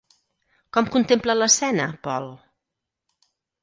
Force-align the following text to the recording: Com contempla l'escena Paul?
Com 0.77 0.89
contempla 0.95 1.37
l'escena 1.43 1.87
Paul? 2.09 2.29